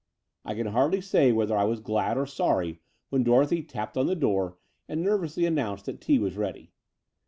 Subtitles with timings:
[0.43, 4.15] I can hardly say whether I was glad or sorry when Dorothy tapped on the
[4.15, 6.71] door and nervously announced that tea was ready.